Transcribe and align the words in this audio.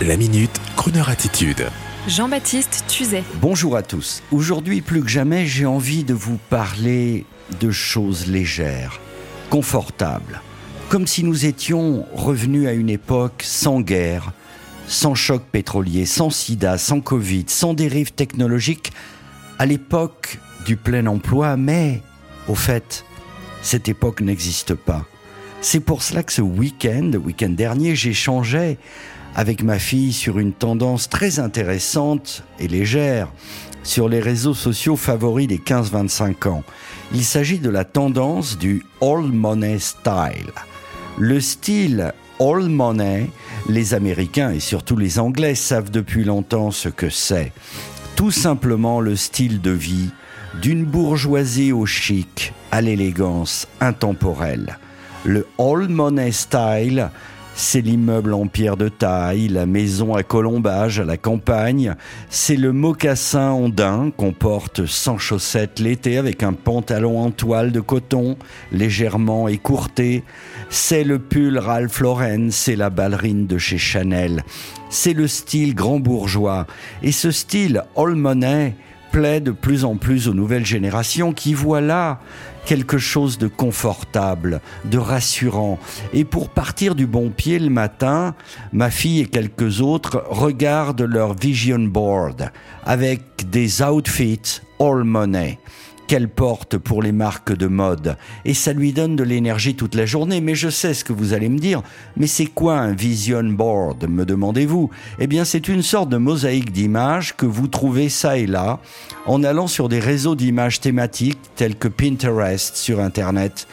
La 0.00 0.16
minute, 0.16 0.60
Kroneur 0.74 1.10
attitude. 1.10 1.68
Jean-Baptiste 2.08 2.84
Tuzet. 2.88 3.22
Bonjour 3.34 3.76
à 3.76 3.82
tous. 3.82 4.20
Aujourd'hui, 4.32 4.80
plus 4.80 5.00
que 5.00 5.08
jamais, 5.08 5.46
j'ai 5.46 5.64
envie 5.64 6.02
de 6.02 6.12
vous 6.14 6.38
parler 6.50 7.24
de 7.60 7.70
choses 7.70 8.26
légères, 8.26 9.00
confortables, 9.48 10.40
comme 10.88 11.06
si 11.06 11.22
nous 11.22 11.46
étions 11.46 12.04
revenus 12.14 12.66
à 12.66 12.72
une 12.72 12.90
époque 12.90 13.42
sans 13.44 13.80
guerre, 13.80 14.32
sans 14.88 15.14
choc 15.14 15.42
pétrolier, 15.52 16.04
sans 16.04 16.30
sida, 16.30 16.78
sans 16.78 17.00
Covid, 17.00 17.44
sans 17.46 17.72
dérives 17.72 18.12
technologiques, 18.12 18.92
à 19.60 19.66
l'époque 19.66 20.38
du 20.64 20.76
plein 20.76 21.06
emploi, 21.06 21.56
mais 21.56 22.02
au 22.48 22.56
fait, 22.56 23.04
cette 23.62 23.88
époque 23.88 24.20
n'existe 24.20 24.74
pas. 24.74 25.04
C'est 25.60 25.80
pour 25.80 26.02
cela 26.02 26.24
que 26.24 26.32
ce 26.32 26.42
week-end, 26.42 27.10
le 27.12 27.18
week-end 27.18 27.50
dernier, 27.50 27.94
j'échangeais 27.94 28.78
avec 29.34 29.62
ma 29.62 29.78
fille 29.78 30.12
sur 30.12 30.38
une 30.38 30.52
tendance 30.52 31.08
très 31.08 31.38
intéressante 31.38 32.44
et 32.58 32.68
légère 32.68 33.28
sur 33.82 34.08
les 34.08 34.20
réseaux 34.20 34.54
sociaux 34.54 34.96
favoris 34.96 35.48
des 35.48 35.58
15-25 35.58 36.48
ans. 36.48 36.62
Il 37.12 37.24
s'agit 37.24 37.58
de 37.58 37.70
la 37.70 37.84
tendance 37.84 38.58
du 38.58 38.84
all 39.00 39.32
money 39.32 39.78
style. 39.78 40.52
Le 41.18 41.40
style 41.40 42.12
all 42.40 42.68
money, 42.68 43.28
les 43.68 43.94
Américains 43.94 44.50
et 44.50 44.60
surtout 44.60 44.96
les 44.96 45.18
Anglais 45.18 45.54
savent 45.54 45.90
depuis 45.90 46.24
longtemps 46.24 46.70
ce 46.70 46.88
que 46.88 47.10
c'est. 47.10 47.52
Tout 48.16 48.30
simplement 48.30 49.00
le 49.00 49.16
style 49.16 49.60
de 49.60 49.70
vie 49.70 50.10
d'une 50.60 50.84
bourgeoisie 50.84 51.72
au 51.72 51.86
chic, 51.86 52.52
à 52.70 52.80
l'élégance 52.80 53.66
intemporelle. 53.80 54.78
Le 55.24 55.46
all 55.58 55.88
money 55.88 56.32
style, 56.32 57.10
c'est 57.54 57.80
l'immeuble 57.80 58.34
en 58.34 58.46
pierre 58.46 58.76
de 58.76 58.88
taille, 58.88 59.48
la 59.48 59.66
maison 59.66 60.14
à 60.14 60.22
colombage 60.22 61.00
à 61.00 61.04
la 61.04 61.16
campagne, 61.16 61.94
c'est 62.30 62.56
le 62.56 62.72
mocassin 62.72 63.50
ondin 63.50 64.10
qu'on 64.16 64.32
porte 64.32 64.86
sans 64.86 65.18
chaussettes 65.18 65.78
l'été 65.78 66.18
avec 66.18 66.42
un 66.42 66.52
pantalon 66.52 67.20
en 67.20 67.30
toile 67.30 67.72
de 67.72 67.80
coton 67.80 68.36
légèrement 68.72 69.48
écourté, 69.48 70.24
c'est 70.70 71.04
le 71.04 71.18
pull 71.18 71.58
Ralph 71.58 72.00
Lauren, 72.00 72.50
c'est 72.50 72.76
la 72.76 72.90
ballerine 72.90 73.46
de 73.46 73.58
chez 73.58 73.78
Chanel, 73.78 74.44
c'est 74.90 75.14
le 75.14 75.26
style 75.26 75.74
grand 75.74 76.00
bourgeois. 76.00 76.66
Et 77.02 77.12
ce 77.12 77.30
style 77.30 77.84
all 77.96 78.14
plaît 79.12 79.40
de 79.40 79.50
plus 79.50 79.84
en 79.84 79.96
plus 79.96 80.26
aux 80.26 80.34
nouvelles 80.34 80.64
générations 80.64 81.32
qui 81.32 81.52
voient 81.52 81.82
là 81.82 82.18
quelque 82.64 82.96
chose 82.96 83.36
de 83.36 83.46
confortable, 83.46 84.60
de 84.86 84.96
rassurant. 84.96 85.78
Et 86.14 86.24
pour 86.24 86.48
partir 86.48 86.94
du 86.94 87.06
bon 87.06 87.28
pied 87.28 87.58
le 87.58 87.68
matin, 87.68 88.34
ma 88.72 88.90
fille 88.90 89.20
et 89.20 89.26
quelques 89.26 89.82
autres 89.82 90.24
regardent 90.30 91.02
leur 91.02 91.34
vision 91.34 91.78
board 91.78 92.50
avec 92.86 93.50
des 93.50 93.82
outfits 93.82 94.60
all 94.80 95.04
money 95.04 95.58
qu'elle 96.06 96.28
porte 96.28 96.78
pour 96.78 97.02
les 97.02 97.12
marques 97.12 97.52
de 97.52 97.66
mode. 97.66 98.16
Et 98.44 98.54
ça 98.54 98.72
lui 98.72 98.92
donne 98.92 99.16
de 99.16 99.22
l'énergie 99.22 99.74
toute 99.74 99.94
la 99.94 100.06
journée. 100.06 100.40
Mais 100.40 100.54
je 100.54 100.68
sais 100.68 100.94
ce 100.94 101.04
que 101.04 101.12
vous 101.12 101.32
allez 101.32 101.48
me 101.48 101.58
dire. 101.58 101.82
Mais 102.16 102.26
c'est 102.26 102.46
quoi 102.46 102.78
un 102.78 102.92
vision 102.92 103.44
board, 103.44 104.08
me 104.08 104.24
demandez-vous? 104.24 104.90
Eh 105.18 105.26
bien, 105.26 105.44
c'est 105.44 105.68
une 105.68 105.82
sorte 105.82 106.08
de 106.08 106.16
mosaïque 106.16 106.72
d'images 106.72 107.36
que 107.36 107.46
vous 107.46 107.68
trouvez 107.68 108.08
ça 108.08 108.38
et 108.38 108.46
là 108.46 108.80
en 109.26 109.44
allant 109.44 109.66
sur 109.66 109.88
des 109.88 110.00
réseaux 110.00 110.34
d'images 110.34 110.80
thématiques 110.80 111.38
tels 111.56 111.76
que 111.76 111.88
Pinterest 111.88 112.76
sur 112.76 113.00
Internet 113.00 113.66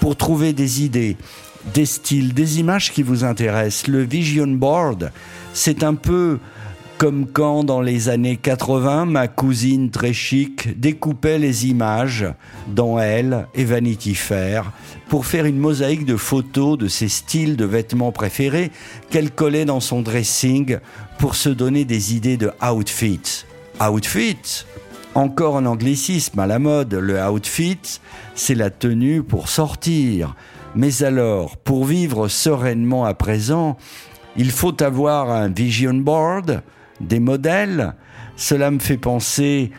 pour 0.00 0.16
trouver 0.16 0.52
des 0.52 0.82
idées, 0.84 1.16
des 1.74 1.86
styles, 1.86 2.34
des 2.34 2.60
images 2.60 2.92
qui 2.92 3.02
vous 3.02 3.24
intéressent. 3.24 3.88
Le 3.88 4.02
vision 4.02 4.46
board, 4.46 5.12
c'est 5.52 5.82
un 5.82 5.94
peu 5.94 6.38
comme 6.98 7.26
quand 7.26 7.64
dans 7.64 7.80
les 7.80 8.08
années 8.08 8.36
80, 8.36 9.06
ma 9.06 9.28
cousine 9.28 9.90
très 9.90 10.12
chic 10.12 10.78
découpait 10.80 11.38
les 11.38 11.66
images 11.66 12.26
dans 12.68 12.98
Elle 12.98 13.46
et 13.54 13.64
Vanity 13.64 14.14
Fair 14.14 14.72
pour 15.08 15.26
faire 15.26 15.44
une 15.44 15.58
mosaïque 15.58 16.06
de 16.06 16.16
photos 16.16 16.78
de 16.78 16.88
ses 16.88 17.08
styles 17.08 17.56
de 17.56 17.64
vêtements 17.64 18.12
préférés 18.12 18.70
qu'elle 19.10 19.30
collait 19.30 19.64
dans 19.66 19.80
son 19.80 20.00
dressing 20.00 20.78
pour 21.18 21.34
se 21.34 21.48
donner 21.48 21.84
des 21.84 22.14
idées 22.14 22.38
de 22.38 22.50
outfit. 22.62 23.44
Outfit 23.80 24.64
encore 25.14 25.56
un 25.56 25.66
anglicisme 25.66 26.38
à 26.38 26.46
la 26.46 26.58
mode, 26.58 26.94
le 26.94 27.22
outfit, 27.22 28.00
c'est 28.34 28.54
la 28.54 28.70
tenue 28.70 29.22
pour 29.22 29.48
sortir. 29.48 30.34
Mais 30.74 31.02
alors, 31.02 31.56
pour 31.56 31.86
vivre 31.86 32.28
sereinement 32.28 33.04
à 33.06 33.14
présent, 33.14 33.78
il 34.36 34.50
faut 34.50 34.82
avoir 34.82 35.30
un 35.30 35.48
vision 35.48 35.94
board, 35.94 36.62
des 37.00 37.20
modèles. 37.20 37.94
Cela 38.36 38.70
me 38.70 38.78
fait 38.78 38.96
penser 38.96 39.70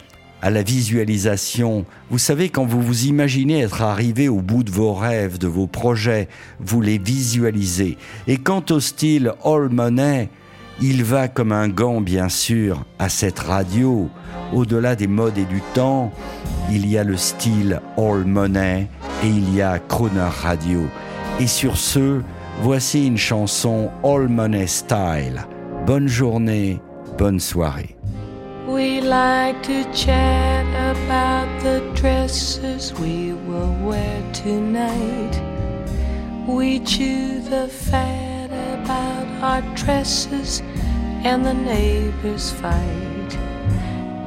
à 0.42 0.50
la 0.50 0.64
visualisation. 0.64 1.86
Vous 2.10 2.18
savez, 2.18 2.50
quand 2.50 2.66
vous 2.66 2.82
vous 2.82 3.06
imaginez 3.06 3.62
être 3.62 3.82
arrivé 3.82 4.30
au 4.30 4.42
bout 4.42 4.64
de 4.64 4.72
vos 4.72 4.94
rêves, 4.94 5.38
de 5.38 5.48
vos 5.48 5.68
projets, 5.68 6.28
vous 6.60 6.82
les 6.82 6.98
visualisez. 6.98 7.98
Et 8.28 8.38
quant 8.38 8.64
au 8.70 8.80
style 8.80 9.34
All 9.44 9.70
Money, 9.70 10.30
il 10.80 11.04
va 11.04 11.28
comme 11.28 11.52
un 11.52 11.70
gant, 11.70 12.02
bien 12.02 12.30
sûr, 12.30 12.86
à 13.00 13.10
cette 13.10 13.40
radio. 13.40 14.10
Au-delà 14.54 14.96
des 14.96 15.08
modes 15.08 15.38
et 15.38 15.46
du 15.46 15.62
temps, 15.74 16.12
il 16.72 16.88
y 16.88 16.98
a 16.98 17.04
le 17.04 17.18
style 17.18 17.82
All 17.98 18.26
Money 18.26 18.88
et 19.24 19.28
il 19.28 19.56
y 19.56 19.62
a 19.62 19.80
Croner 19.80 20.30
Radio. 20.42 20.82
Et 21.40 21.48
sur 21.48 21.78
ce, 21.78 22.22
voici 22.62 23.08
une 23.08 23.18
chanson 23.18 23.90
All 24.04 24.28
Money 24.28 24.68
Style. 24.68 25.46
Bonne 25.86 26.08
journée 26.08 26.80
Bonne 27.18 27.40
soirée. 27.40 27.96
We 28.68 29.02
like 29.02 29.64
to 29.64 29.84
chat 29.92 30.68
about 30.96 31.48
the 31.64 31.82
dresses 31.96 32.94
we 32.94 33.34
will 33.34 33.74
wear 33.82 34.22
tonight. 34.34 35.42
We 36.48 36.80
chew 36.82 37.40
the 37.40 37.70
fat 37.70 38.52
about 38.52 39.26
our 39.42 39.64
dresses 39.76 40.62
and 41.24 41.44
the 41.44 41.56
neighbors 41.56 42.52
fight. 42.52 43.36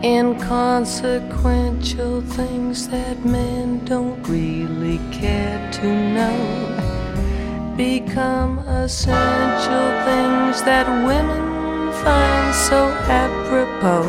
Inconsequential 0.02 2.22
things 2.22 2.88
that 2.88 3.24
men 3.24 3.84
don't 3.84 4.20
really 4.26 4.98
care 5.12 5.70
to 5.74 5.86
know 5.86 7.76
become 7.76 8.58
essential 8.58 9.92
things 10.04 10.60
that 10.64 10.88
women 11.06 11.59
find 12.02 12.54
so 12.54 12.88
apropos. 13.22 14.06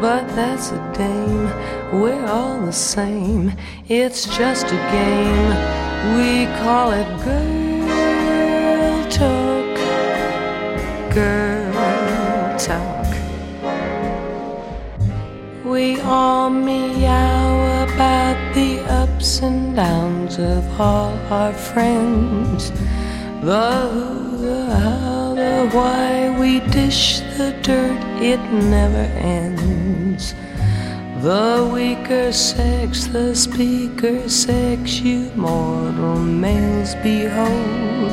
But 0.00 0.28
that's 0.36 0.70
a 0.70 0.92
dame, 0.96 1.50
we're 2.00 2.26
all 2.26 2.60
the 2.60 2.72
same. 2.72 3.52
It's 3.88 4.26
just 4.36 4.66
a 4.66 4.80
game, 4.98 5.48
we 6.16 6.46
call 6.62 6.92
it 6.92 7.08
girl 7.24 7.58
talk. 9.10 9.76
Girl 11.14 12.58
talk. 12.58 13.06
We 15.64 16.00
all 16.02 16.50
meow 16.50 17.84
about 17.84 18.54
the 18.54 18.80
ups 18.88 19.42
and 19.42 19.74
downs 19.74 20.38
of 20.38 20.80
all 20.80 21.12
our 21.30 21.52
friends. 21.52 22.70
The 23.42 23.70
who, 23.92 24.38
the 24.38 24.64
how 24.76 25.17
why 25.72 26.36
we 26.38 26.60
dish 26.70 27.20
the 27.36 27.52
dirt, 27.62 28.00
it 28.22 28.40
never 28.50 29.06
ends. 29.18 30.34
The 31.22 31.68
weaker 31.72 32.32
sex, 32.32 33.06
the 33.06 33.34
speaker 33.34 34.28
sex, 34.28 35.00
you 35.00 35.30
mortal 35.34 36.16
males 36.16 36.94
behold. 36.96 38.12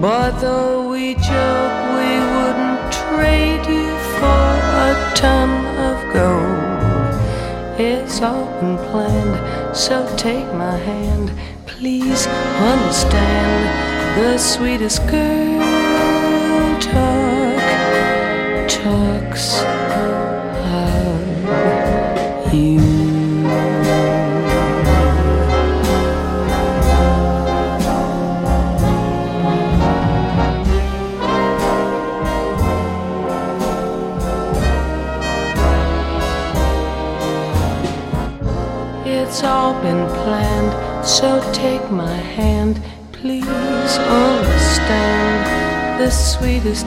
But 0.00 0.38
though 0.40 0.90
we 0.90 1.14
joke, 1.14 1.78
we 1.98 2.10
wouldn't 2.34 2.92
trade 3.02 3.64
you 3.66 3.88
for 4.18 4.48
a 4.88 5.12
ton 5.14 5.50
of 5.88 5.96
gold. 6.14 7.78
It's 7.78 8.22
all 8.22 8.46
been 8.60 8.78
planned, 8.88 9.76
so 9.76 9.96
take 10.16 10.50
my 10.54 10.76
hand. 10.76 11.30
Please 11.66 12.26
understand 12.72 13.62
the 14.18 14.38
sweetest 14.38 15.06
girl 15.06 15.87
talks 18.88 19.46
of 20.64 21.20
you. 22.54 22.80
It's 39.04 39.44
all 39.44 39.74
been 39.82 40.06
planned, 40.22 41.06
so 41.06 41.28
take 41.52 41.90
my 41.90 42.16
hand, 42.38 42.80
please 43.12 43.98
understand 44.08 45.44
the 46.00 46.10
sweetest 46.10 46.86